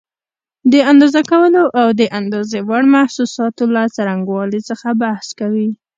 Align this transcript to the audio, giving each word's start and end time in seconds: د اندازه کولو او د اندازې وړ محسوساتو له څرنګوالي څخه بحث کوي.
د 0.73 0.73
اندازه 0.91 1.21
کولو 1.31 1.63
او 1.81 1.87
د 1.99 2.01
اندازې 2.19 2.57
وړ 2.67 2.83
محسوساتو 2.95 3.63
له 3.75 3.83
څرنګوالي 3.95 4.59
څخه 4.69 4.87
بحث 5.03 5.27
کوي. 5.39 5.69